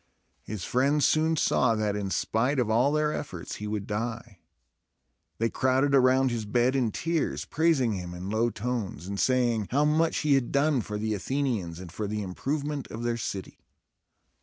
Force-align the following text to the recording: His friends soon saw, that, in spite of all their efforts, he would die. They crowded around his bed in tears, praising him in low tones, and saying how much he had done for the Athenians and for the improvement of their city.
His 0.41 0.63
friends 0.63 1.05
soon 1.05 1.35
saw, 1.35 1.75
that, 1.75 1.95
in 1.95 2.09
spite 2.09 2.57
of 2.57 2.71
all 2.71 2.91
their 2.91 3.13
efforts, 3.13 3.57
he 3.57 3.67
would 3.67 3.85
die. 3.85 4.39
They 5.37 5.47
crowded 5.51 5.93
around 5.93 6.31
his 6.31 6.43
bed 6.43 6.75
in 6.75 6.89
tears, 6.91 7.45
praising 7.45 7.93
him 7.93 8.15
in 8.15 8.31
low 8.31 8.49
tones, 8.49 9.05
and 9.05 9.19
saying 9.19 9.67
how 9.69 9.85
much 9.85 10.17
he 10.21 10.33
had 10.33 10.51
done 10.51 10.81
for 10.81 10.97
the 10.97 11.13
Athenians 11.13 11.79
and 11.79 11.91
for 11.91 12.07
the 12.07 12.23
improvement 12.23 12.87
of 12.87 13.03
their 13.03 13.15
city. 13.15 13.59